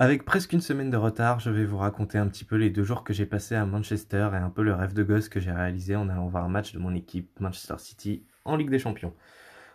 [0.00, 2.84] Avec presque une semaine de retard, je vais vous raconter un petit peu les deux
[2.84, 5.50] jours que j'ai passés à Manchester et un peu le rêve de gosse que j'ai
[5.50, 9.12] réalisé en allant voir un match de mon équipe Manchester City en Ligue des Champions.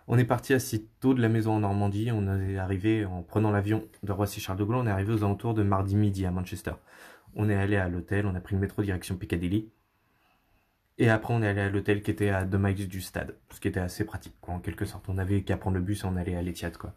[0.07, 3.51] On est parti assez tôt de la maison en Normandie, on est arrivé en prenant
[3.51, 6.71] l'avion de Roissy-Charles de Gaulle, on est arrivé aux alentours de mardi midi à Manchester.
[7.35, 9.73] On est allé à l'hôtel, on a pris le métro direction Piccadilly.
[10.99, 13.59] Et après, on est allé à l'hôtel qui était à 2 miles du stade, ce
[13.59, 15.09] qui était assez pratique, quoi, en quelque sorte.
[15.09, 16.93] On avait qu'à prendre le bus et on allait à l'Etihad, quoi.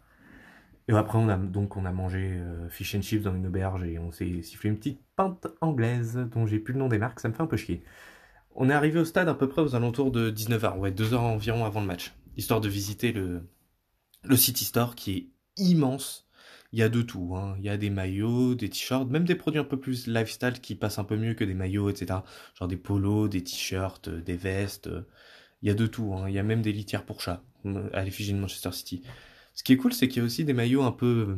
[0.87, 3.83] Et après, on a, donc, on a mangé euh, fish and chips dans une auberge
[3.83, 7.19] et on s'est sifflé une petite pinte anglaise dont j'ai plus le nom des marques,
[7.19, 7.83] ça me fait un peu chier.
[8.55, 11.23] On est arrivé au stade à peu près aux alentours de 19h, ouais, 2 heures
[11.23, 13.43] environ avant le match, histoire de visiter le,
[14.23, 16.27] le City Store qui est immense.
[16.73, 17.55] Il y a de tout, hein.
[17.59, 20.75] il y a des maillots, des t-shirts, même des produits un peu plus lifestyle qui
[20.75, 22.19] passent un peu mieux que des maillots, etc.
[22.55, 24.89] Genre des polos, des t-shirts, des vestes.
[25.61, 26.25] Il y a de tout, hein.
[26.27, 27.41] il y a même des litières pour chats
[27.93, 29.01] à l'effigie de Manchester City.
[29.57, 31.35] Ce qui est cool, c'est qu'il y a aussi des maillots un peu euh,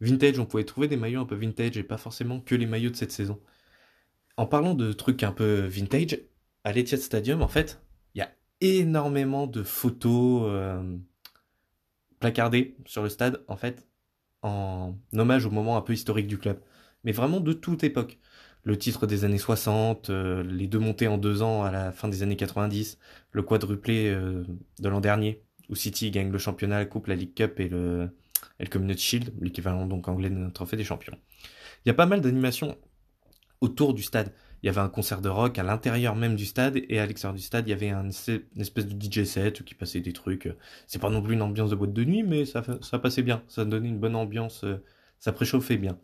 [0.00, 0.38] vintage.
[0.38, 2.96] On pouvait trouver des maillots un peu vintage et pas forcément que les maillots de
[2.96, 3.40] cette saison.
[4.36, 6.20] En parlant de trucs un peu vintage,
[6.62, 7.82] à l'Etihad Stadium, en fait,
[8.14, 8.30] il y a
[8.60, 10.96] énormément de photos euh,
[12.20, 13.88] placardées sur le stade, en fait,
[14.42, 16.60] en hommage au moment un peu historique du club.
[17.02, 18.20] Mais vraiment de toute époque.
[18.62, 22.08] Le titre des années 60, euh, les deux montées en deux ans à la fin
[22.08, 22.98] des années 90,
[23.32, 27.60] le quadruplé de l'an dernier, où City gagne le championnat, la coupe, la League Cup
[27.60, 28.10] et le,
[28.58, 31.16] et le Community Shield, l'équivalent donc anglais de notre trophée des champions.
[31.84, 32.76] Il y a pas mal d'animations
[33.60, 34.32] autour du stade.
[34.62, 37.34] Il y avait un concert de rock à l'intérieur même du stade et à l'extérieur
[37.34, 40.52] du stade, il y avait un, une espèce de DJ set qui passait des trucs.
[40.86, 43.42] C'est pas non plus une ambiance de boîte de nuit, mais ça, ça passait bien.
[43.48, 44.66] Ça donnait une bonne ambiance,
[45.18, 45.98] ça préchauffait bien.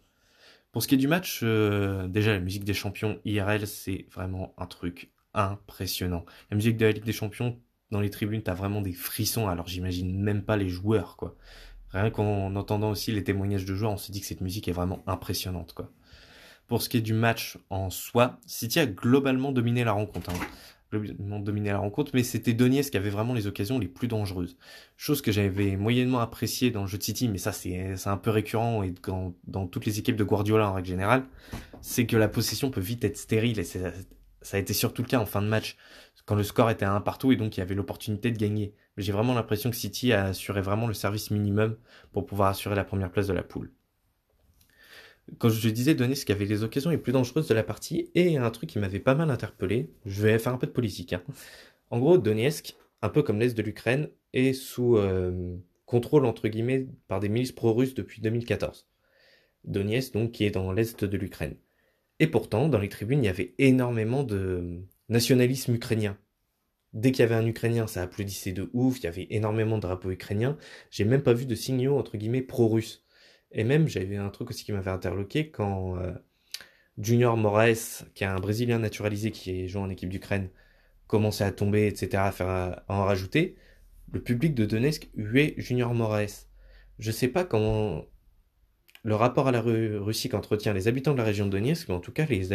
[0.73, 4.55] Pour ce qui est du match, euh, déjà la musique des champions IRL, c'est vraiment
[4.59, 6.25] un truc impressionnant.
[6.51, 7.59] La musique de la Ligue des Champions,
[7.91, 11.37] dans les tribunes, t'as vraiment des frissons, alors j'imagine même pas les joueurs, quoi.
[11.91, 14.73] Rien qu'en entendant aussi les témoignages de joueurs, on se dit que cette musique est
[14.73, 15.91] vraiment impressionnante, quoi.
[16.67, 20.31] Pour ce qui est du match en soi, City a globalement dominé la rencontre.
[20.31, 20.47] Hein.
[20.91, 24.57] Globalement dominé la rencontre, mais c'était Donetsk qui avait vraiment les occasions les plus dangereuses.
[24.97, 28.31] Chose que j'avais moyennement apprécié dans le jeu de City, mais ça c'est un peu
[28.31, 31.25] récurrent et dans, dans toutes les équipes de Guardiola en règle générale,
[31.81, 33.65] c'est que la possession peut vite être stérile et
[34.47, 35.77] ça a été surtout le cas en fin de match
[36.25, 38.75] quand le score était à un partout et donc il y avait l'opportunité de gagner.
[38.97, 41.77] J'ai vraiment l'impression que City a assuré vraiment le service minimum
[42.13, 43.73] pour pouvoir assurer la première place de la poule.
[45.39, 48.13] Quand je disais donner ce qui avait les occasions les plus dangereuses de la partie,
[48.15, 51.13] et un truc qui m'avait pas mal interpellé, je vais faire un peu de politique.
[51.13, 51.25] Hein.
[51.91, 55.57] En gros, Donetsk, un peu comme l'Est de l'Ukraine, est sous euh,
[55.87, 58.87] contrôle entre guillemets par des milices pro-russes depuis 2014.
[59.65, 61.57] Donetsk, donc, qui est dans l'Est de l'Ukraine.
[62.21, 66.19] Et pourtant, dans les tribunes, il y avait énormément de, nationalisme ukrainien.
[66.93, 69.83] Dès qu'il y avait un Ukrainien, ça applaudissait de ouf, il y avait énormément de
[69.83, 70.57] drapeaux ukrainiens.
[70.91, 73.05] J'ai même pas vu de signaux, entre guillemets, pro-russes.
[73.53, 76.13] Et même, j'avais un truc aussi qui m'avait interloqué quand euh,
[76.99, 80.49] Junior Moraes, qui est un Brésilien naturalisé qui joue en équipe d'Ukraine,
[81.07, 83.57] commençait à tomber, etc., à, faire, à en rajouter.
[84.13, 86.47] Le public de Donetsk huait Junior Moraes.
[86.99, 88.07] Je sais pas comment
[89.07, 92.01] le rapport à la Russie qu'entretient les habitants de la région de Donetsk, mais en
[92.01, 92.51] tout cas les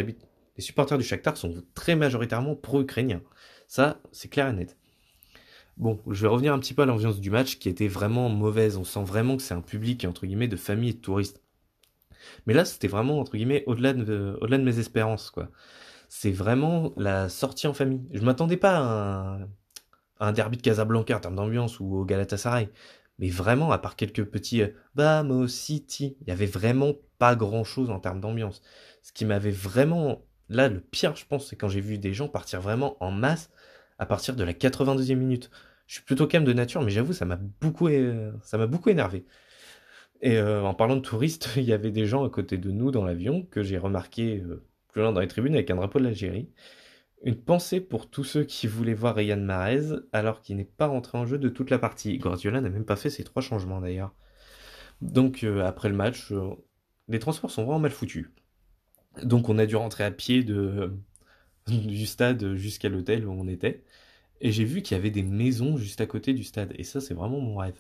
[0.58, 3.22] supporters du Shakhtar sont très majoritairement pro-ukrainiens.
[3.70, 4.78] Ça, c'est clair et net.
[5.78, 8.76] Bon, je vais revenir un petit peu à l'ambiance du match qui était vraiment mauvaise.
[8.76, 11.42] On sent vraiment que c'est un public entre guillemets de famille et de touristes.
[12.46, 15.34] Mais là, c'était vraiment entre guillemets au-delà de, mes espérances.
[16.10, 18.02] C'est vraiment la sortie en famille.
[18.12, 19.48] Je m'attendais pas à un,
[20.20, 22.70] un derby de Casablanca en termes d'ambiance ou au Galatasaray.
[23.20, 27.90] Mais vraiment, à part quelques petits euh, City, il y avait vraiment pas grand chose
[27.92, 28.62] en termes d'ambiance.
[29.04, 32.28] Ce qui m'avait vraiment Là, le pire, je pense, c'est quand j'ai vu des gens
[32.28, 33.50] partir vraiment en masse
[34.00, 35.50] à partir de la 82e minute.
[35.88, 37.90] Je suis plutôt calme de nature, mais j'avoue, ça m'a beaucoup,
[38.44, 39.26] ça m'a beaucoup énervé.
[40.22, 42.92] Et euh, en parlant de touristes, il y avait des gens à côté de nous
[42.92, 46.06] dans l'avion que j'ai remarqué euh, plus loin dans les tribunes avec un drapeau de
[46.06, 46.50] l'Algérie.
[47.24, 51.18] Une pensée pour tous ceux qui voulaient voir Ryan Mahrez alors qu'il n'est pas rentré
[51.18, 52.18] en jeu de toute la partie.
[52.18, 54.14] Guardiola n'a même pas fait ses trois changements d'ailleurs.
[55.02, 56.34] Donc euh, après le match,
[57.08, 58.30] les transports sont vraiment mal foutus.
[59.24, 60.44] Donc on a dû rentrer à pied
[61.68, 63.84] du stade jusqu'à l'hôtel où on était.
[64.42, 66.74] Et j'ai vu qu'il y avait des maisons juste à côté du stade.
[66.76, 67.80] Et ça, c'est vraiment mon rêve.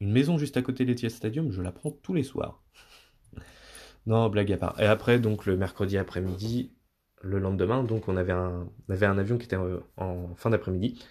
[0.00, 2.62] Une maison juste à côté de l'Etihad Stadium, je la prends tous les soirs.
[4.06, 4.80] non, blague à part.
[4.80, 6.72] Et après, donc le mercredi après-midi,
[7.26, 10.50] le lendemain, donc on avait un, on avait un avion qui était euh, en, fin
[10.50, 11.02] d'après-midi.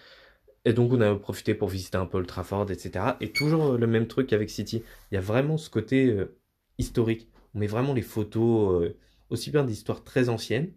[0.64, 3.16] Et donc on a profité pour visiter un peu le Trafford, etc.
[3.20, 4.82] Et toujours le même truc avec City.
[5.12, 6.36] Il y a vraiment ce côté euh,
[6.78, 7.28] historique.
[7.54, 8.82] On met vraiment les photos.
[8.82, 8.98] Euh,
[9.30, 10.72] aussi bien d'histoires très anciennes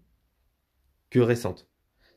[1.10, 1.70] que récentes.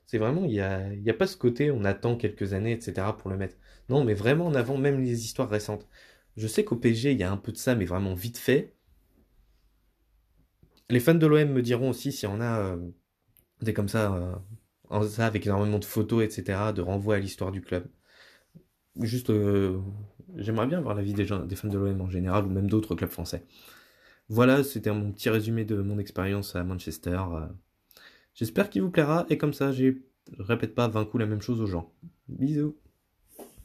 [0.07, 3.07] C'est vraiment, il n'y a, a pas ce côté, on attend quelques années, etc.
[3.19, 3.57] pour le mettre.
[3.89, 5.89] Non, mais vraiment en avant même les histoires récentes.
[6.37, 8.75] Je sais qu'au PSG, il y a un peu de ça, mais vraiment vite fait.
[10.91, 12.77] Les fans de l'OM me diront aussi si on a
[13.65, 14.43] des comme ça,
[14.89, 17.87] en ça avec énormément de photos, etc., de renvois à l'histoire du club.
[19.01, 19.33] Juste,
[20.37, 22.69] j'aimerais bien voir la vie des, gens, des fans de l'OM en général ou même
[22.69, 23.45] d'autres clubs français.
[24.29, 27.21] Voilà, c'était mon petit résumé de mon expérience à Manchester.
[28.35, 29.95] J'espère qu'il vous plaira et comme ça, je
[30.39, 31.93] répète pas 20 coups la même chose aux gens.
[32.29, 32.77] Bisous